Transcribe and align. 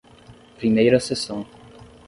Primeira 0.57 0.99
Seção 0.99 1.45